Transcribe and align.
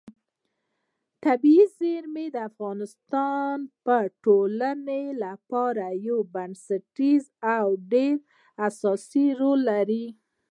طبیعي 1.25 1.65
زیرمې 1.77 2.25
د 2.31 2.37
افغانستان 2.49 3.55
د 3.87 3.89
ټولنې 4.23 5.03
لپاره 5.23 5.85
یو 6.07 6.17
بنسټیز 6.33 7.23
او 7.55 7.65
ډېر 7.93 8.15
اساسي 8.67 9.27
رول 9.39 9.59
لري. 9.71 10.05